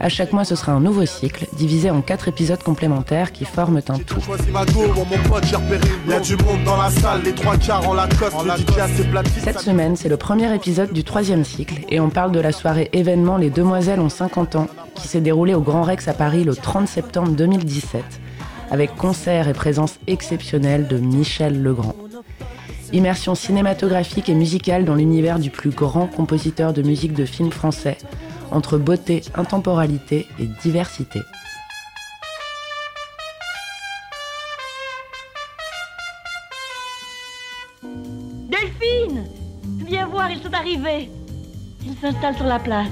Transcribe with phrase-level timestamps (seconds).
[0.00, 3.80] À chaque mois, ce sera un nouveau cycle, divisé en quatre épisodes complémentaires qui forment
[3.88, 4.20] un tout.
[9.42, 12.90] Cette semaine, c'est le premier épisode du troisième cycle, et on parle de la soirée
[12.92, 16.54] événement Les Demoiselles ont 50 ans, qui s'est déroulée au Grand Rex à Paris le
[16.54, 18.02] 30 septembre 2017,
[18.70, 21.96] avec concert et présence exceptionnelle de Michel Legrand.
[22.92, 27.98] Immersion cinématographique et musicale dans l'univers du plus grand compositeur de musique de film français,
[28.50, 31.22] entre beauté, intemporalité et diversité.
[38.48, 39.26] Delphine
[39.86, 41.10] Viens voir, ils sont arrivés.
[41.84, 42.88] Ils s'installent sur la place.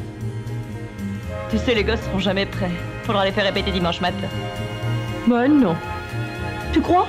[1.51, 2.71] Tu sais, les gosses seront jamais prêts.
[3.05, 4.29] Faudra les faire répéter dimanche matin.
[5.27, 5.77] Bah non.
[6.73, 7.07] Tu crois?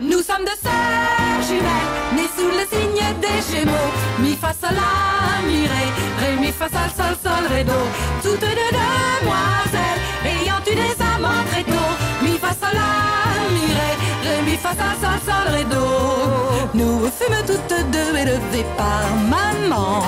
[0.00, 3.92] Nous sommes de sœurs jumelles, nées sous le signe des Gémeaux.
[4.18, 5.84] Mi fa sol la mi ré,
[6.20, 7.44] ré mi fa sol sol sol.
[8.22, 11.92] Toutes deux demoiselles ayant eu des amants très tôt.
[12.22, 12.90] Mi fa sol la
[13.54, 13.90] mi ré,
[14.24, 15.48] ré mi fa sol sol sol.
[16.74, 20.02] Nous fûmes toutes deux élevées par maman,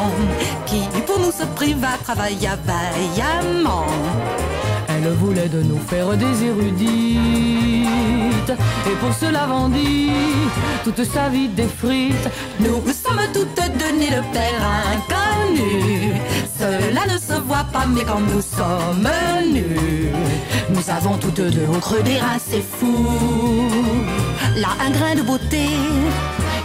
[0.66, 3.86] qui pour nous se priva travailla vaillamment.
[5.18, 6.88] Voulait de nous faire des érudites.
[8.86, 10.10] Et pour cela vendit
[10.84, 12.28] toute sa vie des frites.
[12.60, 14.62] Nous sommes toutes deux nées de père
[14.94, 16.12] inconnu
[16.58, 19.08] Cela ne se voit pas mais quand nous sommes
[19.52, 20.12] nus
[20.70, 23.06] Nous avons toutes deux au creux des reins c'est fou.
[24.56, 25.66] Là un grain de beauté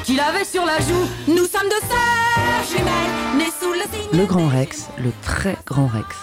[0.03, 1.07] Qu'il avait sur la joue.
[1.27, 5.87] Nous sommes deux sœurs jumelles Nées sous le signe Le Grand Rex, le très Grand
[5.87, 6.15] Rex.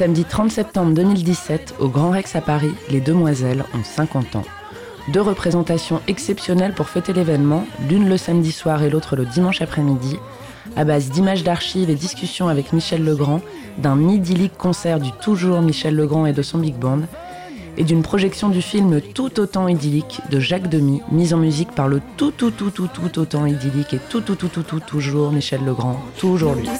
[0.00, 4.44] Samedi 30 septembre 2017, au Grand Rex à Paris, les demoiselles ont 50 ans.
[5.08, 10.16] Deux représentations exceptionnelles pour fêter l'événement, l'une le samedi soir et l'autre le dimanche après-midi,
[10.74, 13.42] à base d'images d'archives et discussions avec Michel Legrand,
[13.76, 17.00] d'un idyllique concert du toujours Michel Legrand et de son big band,
[17.76, 21.88] et d'une projection du film tout autant idyllique de Jacques Demy, mise en musique par
[21.88, 25.30] le tout tout tout tout tout autant idyllique et tout tout tout tout tout toujours
[25.30, 26.70] Michel Legrand, toujours lui.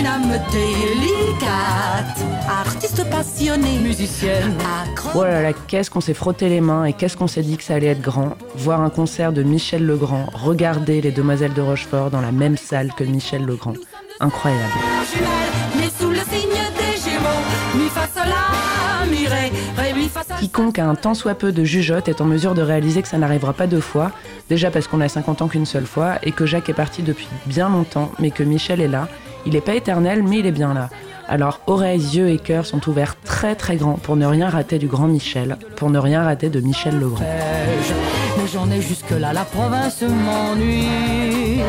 [0.00, 6.84] Une âme délicate Artiste passionné Musicienne accro Oh là qu'est-ce qu'on s'est frotté les mains
[6.84, 8.36] et qu'est-ce qu'on s'est dit que ça allait être grand.
[8.56, 12.92] Voir un concert de Michel Legrand, regarder les Demoiselles de Rochefort dans la même salle
[12.94, 13.74] que Michel Legrand.
[14.20, 14.72] Incroyable.
[20.38, 23.18] Quiconque a un tant soit peu de jugeote est en mesure de réaliser que ça
[23.18, 24.12] n'arrivera pas deux fois,
[24.48, 27.28] déjà parce qu'on a 50 ans qu'une seule fois, et que Jacques est parti depuis
[27.46, 29.08] bien longtemps, mais que Michel est là.
[29.46, 30.90] Il n'est pas éternel, mais il est bien là.
[31.30, 34.88] Alors oreilles, yeux et cœurs sont ouverts très très grands pour ne rien rater du
[34.88, 37.24] grand Michel, pour ne rien rater de Michel Legrand.
[38.36, 41.60] Mais j'en ai jusque là, la province m'ennuie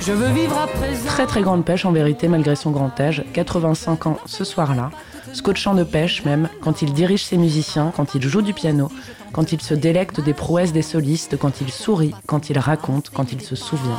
[0.00, 3.24] Je veux vivre à présent Très très grande pêche en vérité malgré son grand âge,
[3.32, 4.90] 85 ans ce soir-là,
[5.32, 8.90] scotchant de pêche même, quand il dirige ses musiciens, quand il joue du piano,
[9.32, 13.32] quand il se délecte des prouesses des solistes, quand il sourit, quand il raconte, quand
[13.32, 13.96] il se souvient.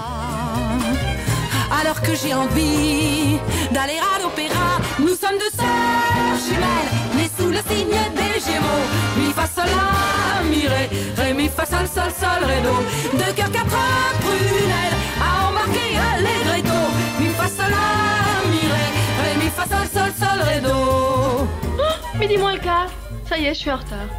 [1.80, 3.40] Alors que j'ai envie
[3.72, 4.80] d'aller à l'opéra.
[5.00, 8.86] Nous sommes deux sœurs jumelles Nées sous le signe des Gémeaux.
[9.18, 10.90] Mi fa sol la mi ré.
[11.18, 13.18] Ré mi fa sol sol sol ré do.
[13.18, 13.78] Deux cœurs quatre
[14.20, 16.80] prunelles À embarquer allegretto.
[17.20, 18.86] Mi fa sol la mi ré.
[19.24, 21.48] Ré mi fa sol sol sol ré do.
[22.20, 22.90] Midi moins le quart.
[23.30, 24.10] Ça y est, je suis en retard.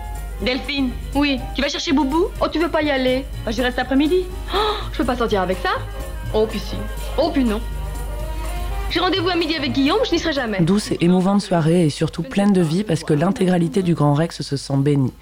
[0.41, 0.91] Delphine.
[1.15, 1.39] Oui.
[1.55, 2.29] Tu vas chercher Boubou?
[2.41, 3.27] Oh, tu veux pas y aller.
[3.45, 4.25] Bah, j'y reste après-midi.
[4.55, 4.59] Oh,
[4.93, 5.71] je peux pas sortir avec ça?
[6.35, 6.77] Oh, puis si.
[7.19, 7.61] Oh, puis non.
[8.91, 10.61] J'ai rendez-vous à midi avec Guillaume, je n'y serai jamais.
[10.61, 14.43] Douce et émouvante soirée et surtout pleine de vie parce que l'intégralité du Grand Rex
[14.43, 15.13] se sent bénie.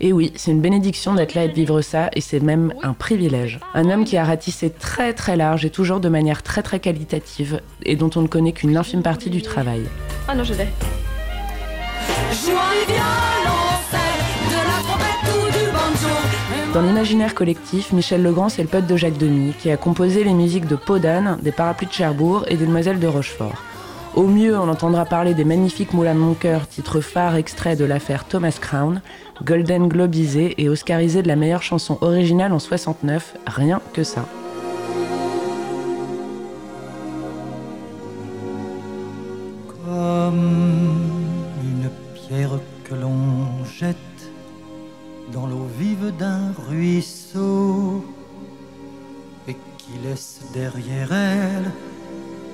[0.00, 2.92] Et oui, c'est une bénédiction d'être là et de vivre ça, et c'est même un
[2.92, 3.60] privilège.
[3.74, 7.60] Un homme qui a ratissé très très large et toujours de manière très très qualitative,
[7.84, 9.82] et dont on ne connaît qu'une infime partie du travail.
[10.26, 10.66] Ah non, je les
[12.86, 13.33] violoncelles
[16.74, 20.32] Dans l'imaginaire collectif, Michel Legrand, c'est le pote de Jacques Demy, qui a composé les
[20.32, 23.62] musiques de Peau d'âne, des Parapluies de Cherbourg et des Demoiselles de Rochefort.
[24.16, 27.84] Au mieux, on entendra parler des magnifiques Moulins de mon cœur, titre phare extrait de
[27.84, 29.02] l'affaire Thomas Crown,
[29.44, 34.26] Golden Globisé et Oscarisé de la meilleure chanson originale en 69, rien que ça.
[45.34, 48.04] Dans l'eau vive d'un ruisseau,
[49.46, 51.70] qui laisse derrière elle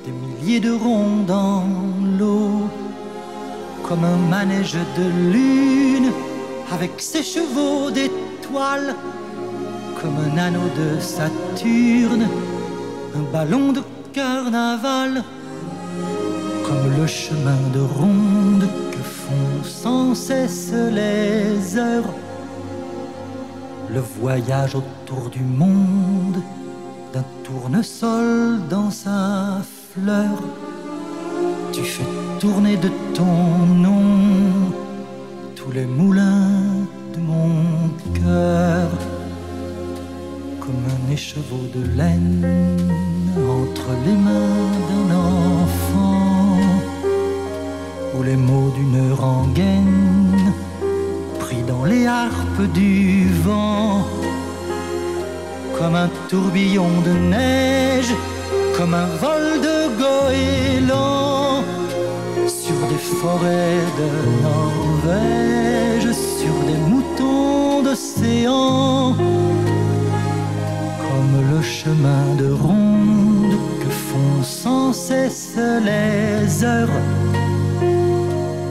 [0.05, 1.65] des milliers de ronds dans
[2.19, 2.69] l'eau,
[3.87, 6.11] comme un manège de lune
[6.73, 8.95] avec ses chevaux d'étoiles,
[10.01, 12.27] comme un anneau de Saturne,
[13.15, 13.83] un ballon de
[14.13, 15.23] carnaval,
[16.67, 22.15] comme le chemin de ronde que font sans cesse les heures,
[23.93, 26.39] le voyage autour du monde
[27.13, 29.61] d'un tournesol dans sa
[29.93, 30.31] fleur.
[31.73, 32.05] Tu fais
[32.39, 34.73] tourner de ton nom
[35.57, 38.89] tous les moulins de mon cœur,
[40.61, 42.47] comme un écheveau de laine
[43.59, 46.57] entre les mains d'un enfant,
[48.17, 50.20] ou les mots d'une rengaine
[51.71, 54.07] dans les harpes du vent.
[55.79, 58.13] Comme un tourbillon de neige,
[58.77, 61.63] comme un vol de goéland
[62.63, 64.11] sur des forêts de
[64.49, 66.09] Norvège,
[66.39, 69.15] sur des moutons d'océan,
[71.05, 75.57] comme le chemin de ronde que font sans cesse
[75.89, 76.99] les heures.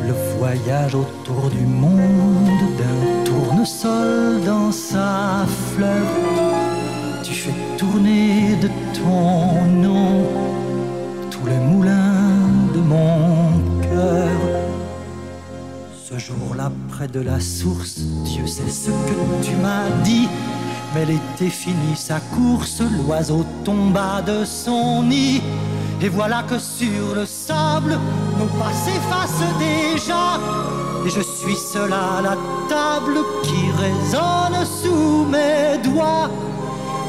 [0.09, 5.45] Le voyage autour du monde d'un tournesol dans sa
[5.75, 6.07] fleur
[7.29, 10.25] tu fais tourner de ton nom
[11.29, 13.51] tous les moulins de mon
[13.83, 14.39] cœur.
[16.09, 20.27] Ce jour-là, près de la source, Dieu sait ce que tu m'as dit.
[20.95, 25.43] Mais l'été finit sa course, l'oiseau tomba de son nid.
[26.01, 27.97] Et voilà que sur le sable,
[28.39, 30.39] nos pas s'effacent déjà.
[31.05, 32.37] Et je suis seul à la
[32.69, 36.29] table qui résonne sous mes doigts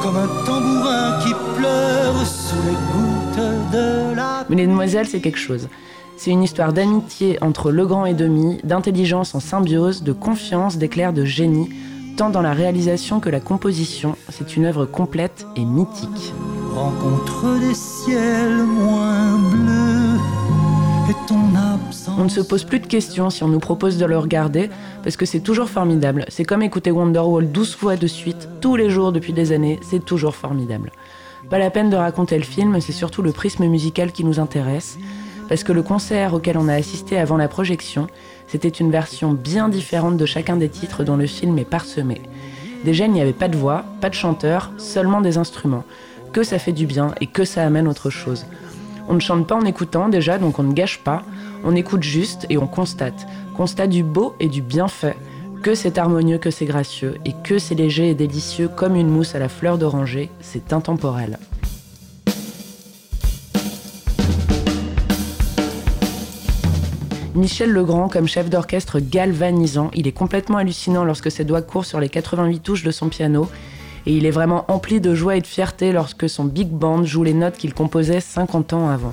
[0.03, 4.45] comme un tambourin qui pleure sous les gouttes de la.
[4.49, 5.69] Mais Les Demoiselles, c'est quelque chose.
[6.17, 11.25] C'est une histoire d'amitié entre Legrand et Demi, d'intelligence en symbiose, de confiance, d'éclair de
[11.25, 11.71] génie,
[12.17, 14.17] tant dans la réalisation que la composition.
[14.31, 16.33] C'est une œuvre complète et mythique.
[17.61, 20.21] Des ciels moins bleus.
[22.17, 24.71] On ne se pose plus de questions si on nous propose de le regarder,
[25.03, 26.25] parce que c'est toujours formidable.
[26.29, 30.05] C'est comme écouter Wonderwall 12 fois de suite, tous les jours depuis des années, c'est
[30.05, 30.93] toujours formidable.
[31.49, 34.99] Pas la peine de raconter le film, c'est surtout le prisme musical qui nous intéresse,
[35.49, 38.07] parce que le concert auquel on a assisté avant la projection,
[38.47, 42.21] c'était une version bien différente de chacun des titres dont le film est parsemé.
[42.85, 45.85] Déjà, il n'y avait pas de voix, pas de chanteur, seulement des instruments.
[46.33, 48.47] Que ça fait du bien et que ça amène autre chose.
[49.09, 51.25] On ne chante pas en écoutant déjà, donc on ne gâche pas.
[51.65, 53.27] On écoute juste et on constate.
[53.57, 55.17] Constate du beau et du bien fait.
[55.63, 59.35] Que c'est harmonieux, que c'est gracieux, et que c'est léger et délicieux comme une mousse
[59.35, 61.39] à la fleur d'oranger, c'est intemporel.
[67.35, 72.01] Michel Legrand comme chef d'orchestre galvanisant, il est complètement hallucinant lorsque ses doigts courent sur
[72.01, 73.49] les 88 touches de son piano,
[74.07, 77.23] et il est vraiment empli de joie et de fierté lorsque son big band joue
[77.23, 79.13] les notes qu'il composait 50 ans avant.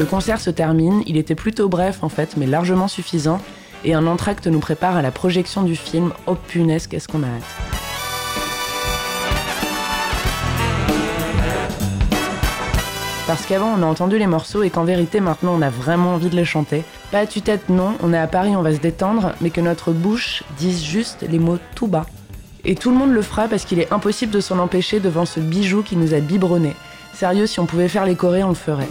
[0.00, 3.38] Le concert se termine, il était plutôt bref en fait, mais largement suffisant,
[3.84, 6.14] et un entracte nous prépare à la projection du film.
[6.26, 7.26] Oh punaise, qu'est-ce qu'on a
[13.26, 16.30] parce qu'avant on a entendu les morceaux et qu'en vérité maintenant on a vraiment envie
[16.30, 16.82] de les chanter.
[17.12, 19.92] Pas à tue-tête non, on est à Paris, on va se détendre, mais que notre
[19.92, 22.06] bouche dise juste les mots tout bas.
[22.64, 25.38] Et tout le monde le fera parce qu'il est impossible de s'en empêcher devant ce
[25.38, 26.74] bijou qui nous a biberonné.
[27.12, 28.88] Sérieux, si on pouvait faire les chorés, on le ferait.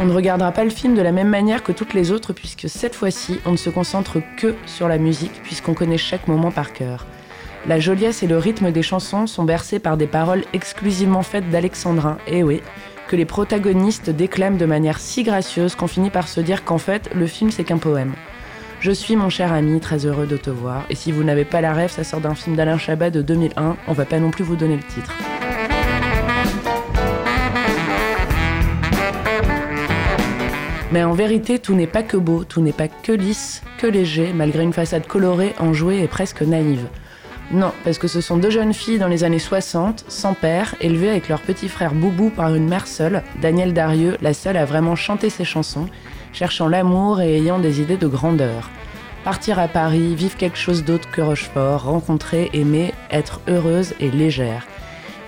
[0.00, 2.68] On ne regardera pas le film de la même manière que toutes les autres puisque
[2.68, 6.72] cette fois-ci, on ne se concentre que sur la musique puisqu'on connaît chaque moment par
[6.72, 7.04] cœur.
[7.66, 12.18] La joliesse et le rythme des chansons sont bercés par des paroles exclusivement faites d'Alexandrin,
[12.28, 12.62] et eh oui,
[13.08, 17.10] que les protagonistes déclament de manière si gracieuse qu'on finit par se dire qu'en fait,
[17.14, 18.12] le film c'est qu'un poème.
[18.78, 21.60] Je suis mon cher ami, très heureux de te voir, et si vous n'avez pas
[21.60, 24.44] la rêve, ça sort d'un film d'Alain Chabat de 2001, on va pas non plus
[24.44, 25.12] vous donner le titre.
[30.90, 34.32] Mais en vérité, tout n'est pas que beau, tout n'est pas que lisse, que léger,
[34.32, 36.86] malgré une façade colorée, enjouée et presque naïve.
[37.50, 41.10] Non, parce que ce sont deux jeunes filles dans les années 60, sans père, élevées
[41.10, 44.96] avec leur petit frère Boubou par une mère seule, Danielle Darieux, la seule à vraiment
[44.96, 45.86] chanter ses chansons,
[46.32, 48.70] cherchant l'amour et ayant des idées de grandeur.
[49.24, 54.66] Partir à Paris, vivre quelque chose d'autre que Rochefort, rencontrer, aimer, être heureuse et légère.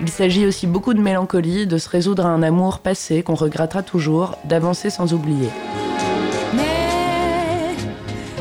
[0.01, 3.83] Il s'agit aussi beaucoup de mélancolie, de se résoudre à un amour passé qu'on regrettera
[3.83, 5.51] toujours, d'avancer sans oublier.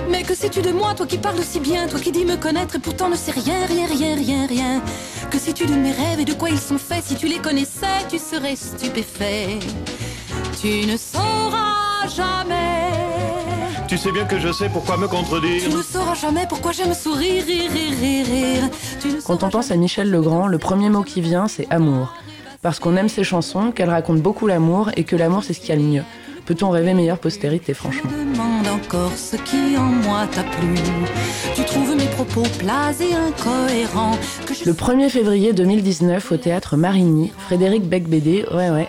[0.09, 2.75] Mais, que sais-tu de moi, toi qui parles si bien, toi qui dis me connaître
[2.75, 4.81] et pourtant ne sais rien, rien, rien, rien, rien.
[5.31, 7.03] Que sais-tu de mes rêves et de quoi ils sont faits?
[7.03, 9.59] Si tu les connaissais, tu serais stupéfait.
[10.61, 13.08] Tu ne sauras jamais.
[13.89, 15.63] Tu sais bien que je sais pourquoi me contredire.
[15.63, 19.21] Tu ne sauras jamais pourquoi j'aime sourire, rire, rire, rire, rire.
[19.25, 22.13] Quand on pense à Michel Legrand, le premier mot qui vient, c'est amour.
[22.61, 25.69] Parce qu'on aime ses chansons, qu'elles racontent beaucoup l'amour et que l'amour, c'est ce qu'il
[25.69, 26.03] y a le mieux.
[26.45, 28.11] Peut-on rêver meilleure postérité, franchement?
[28.11, 30.75] demande encore ce qui en moi t'a plu.
[31.55, 34.17] Tu trouves mes propos plats et incohérents.
[34.67, 38.87] Le 1er février 2019, au théâtre Marigny, Frédéric Becbédé, ouais ouais,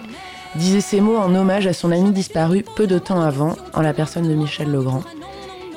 [0.57, 3.92] disait ces mots en hommage à son ami disparu peu de temps avant, en la
[3.92, 5.02] personne de Michel Legrand.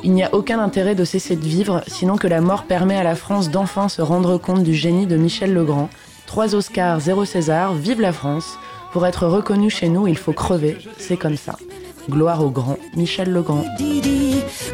[0.03, 3.03] Il n'y a aucun intérêt de cesser de vivre, sinon que la mort permet à
[3.03, 5.89] la France d'enfin se rendre compte du génie de Michel Legrand.
[6.25, 8.57] Trois Oscars, zéro César, vive la France.
[8.91, 11.55] Pour être reconnu chez nous, il faut crever, c'est comme ça.
[12.09, 13.63] Gloire au grand Michel Legrand.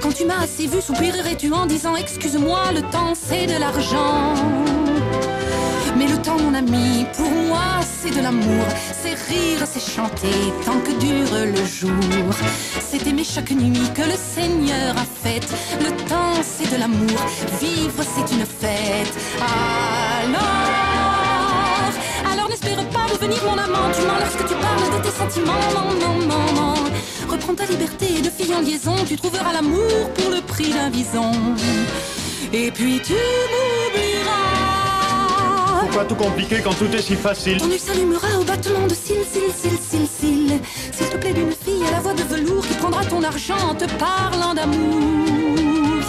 [0.02, 4.79] Quand tu m'as assez vu, soupirerais-tu en disant Excuse-moi, le temps c'est de l'argent?
[5.98, 8.66] Mais le temps, mon ami, pour moi, c'est de l'amour.
[9.02, 12.34] C'est rire, c'est chanter tant que dure le jour.
[12.80, 15.48] C'est aimer chaque nuit que le Seigneur a faite.
[15.80, 17.20] Le temps, c'est de l'amour.
[17.62, 19.14] Vivre, c'est une fête.
[20.26, 20.44] Alors,
[22.32, 23.90] alors n'espère pas devenir mon amant.
[23.96, 25.90] Du moins, lorsque tu parles de tes sentiments, non,
[26.28, 26.74] non, non.
[27.30, 28.96] Reprends ta liberté de fille en liaison.
[29.08, 31.32] Tu trouveras l'amour pour le prix d'un bison.
[32.52, 33.79] Et puis tu m'oublieras
[35.90, 39.26] pourquoi tout compliqué quand tout est si facile Ton œil s'allumera au battement de cils,
[39.26, 40.60] cils, cils, cils, cils.
[40.92, 43.74] S'il te plaît d'une fille à la voix de velours qui prendra ton argent en
[43.74, 46.04] te parlant d'amour.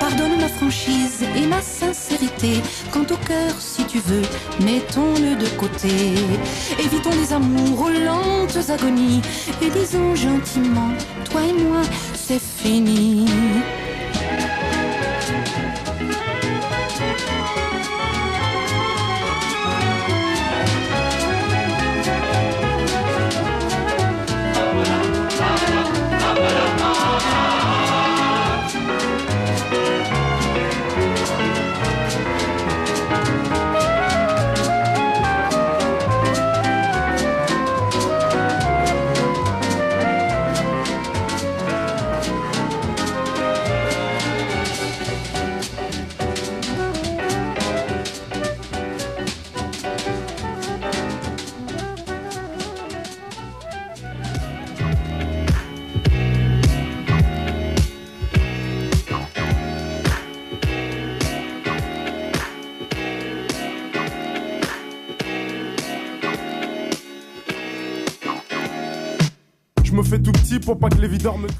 [0.00, 2.62] Pardonne ma franchise et ma sincérité.
[2.92, 4.22] Quant au cœur, si tu veux,
[4.60, 6.14] mettons-le de côté.
[6.78, 9.20] Évitons les amours aux lentes agonies
[9.60, 10.92] et disons gentiment,
[11.30, 11.82] toi et moi,
[12.14, 13.26] c'est fini.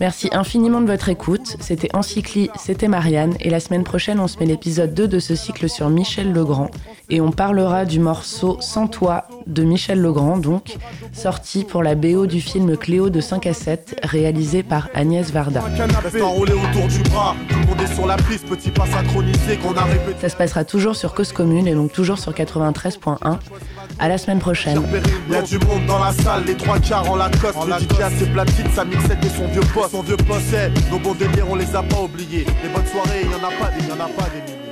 [0.00, 1.56] Merci infiniment de votre écoute.
[1.60, 3.34] C'était Encycli, c'était Marianne.
[3.40, 6.70] Et la semaine prochaine, on se met l'épisode 2 de ce cycle sur Michel Legrand.
[7.10, 10.76] Et on parlera du morceau Sans toi de Michel Legrand, donc,
[11.12, 15.62] sorti pour la BO du film Cléo de 5 à 7, réalisé par Agnès Varda.
[20.20, 23.38] Ça se passera toujours sur Cause Commune et donc toujours sur 93.1.
[23.98, 24.82] À la semaine prochaine.
[25.28, 27.56] Il y a du monde dans la salle, les trois quarts en Lacoste.
[27.56, 29.90] En la DJ à ses platines, sa mixette et son vieux poste.
[29.92, 30.54] Son vieux poste,
[30.90, 32.44] nos bons délires, on les a pas oubliés.
[32.62, 34.42] Les bonnes soirées, il y en a pas des, il y en a pas des
[34.42, 34.64] mini.